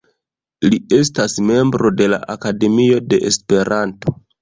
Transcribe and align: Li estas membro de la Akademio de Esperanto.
Li 0.73 0.79
estas 0.99 1.37
membro 1.51 1.93
de 2.01 2.09
la 2.17 2.21
Akademio 2.39 3.01
de 3.15 3.25
Esperanto. 3.33 4.21